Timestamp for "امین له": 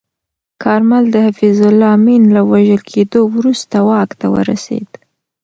1.97-2.41